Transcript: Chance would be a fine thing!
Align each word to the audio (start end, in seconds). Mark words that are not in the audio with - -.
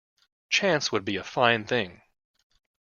Chance 0.49 0.91
would 0.91 1.05
be 1.05 1.17
a 1.17 1.23
fine 1.23 1.65
thing! 1.65 2.01